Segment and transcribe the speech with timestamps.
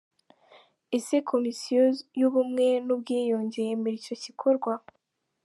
[0.97, 1.83] Ese Komisiyo
[2.19, 4.73] y’Ubumwe n’ubwiyunge yemera icyo gikorwa?.